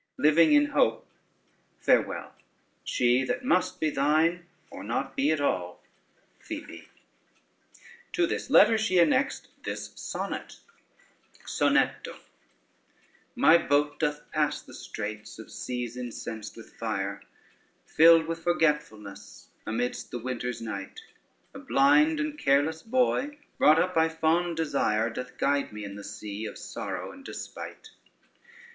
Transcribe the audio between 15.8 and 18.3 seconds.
incensed with fire, Filled